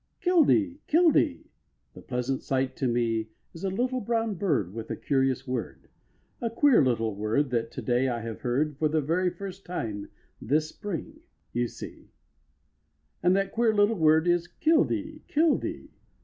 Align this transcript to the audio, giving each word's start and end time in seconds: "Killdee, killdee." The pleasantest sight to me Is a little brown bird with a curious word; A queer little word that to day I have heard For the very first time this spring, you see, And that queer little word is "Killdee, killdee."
"Killdee, 0.19 0.79
killdee." 0.87 1.45
The 1.93 2.01
pleasantest 2.01 2.47
sight 2.47 2.75
to 2.77 2.87
me 2.87 3.29
Is 3.53 3.63
a 3.63 3.69
little 3.69 4.01
brown 4.01 4.33
bird 4.33 4.73
with 4.73 4.89
a 4.89 4.95
curious 4.95 5.45
word; 5.47 5.89
A 6.41 6.49
queer 6.49 6.83
little 6.83 7.13
word 7.13 7.51
that 7.51 7.69
to 7.73 7.83
day 7.83 8.07
I 8.07 8.21
have 8.21 8.41
heard 8.41 8.77
For 8.79 8.89
the 8.89 8.99
very 8.99 9.29
first 9.29 9.63
time 9.63 10.09
this 10.41 10.69
spring, 10.69 11.19
you 11.53 11.67
see, 11.67 12.09
And 13.21 13.35
that 13.35 13.51
queer 13.51 13.75
little 13.75 13.95
word 13.99 14.27
is 14.27 14.47
"Killdee, 14.47 15.21
killdee." 15.27 15.91